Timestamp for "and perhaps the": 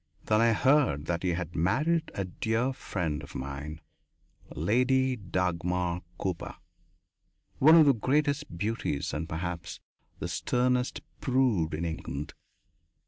9.13-10.27